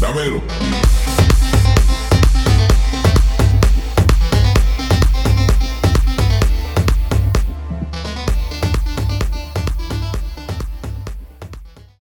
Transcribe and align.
Dámelo. 0.00 0.83